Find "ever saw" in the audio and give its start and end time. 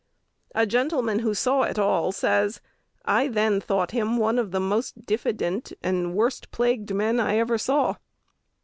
7.37-7.97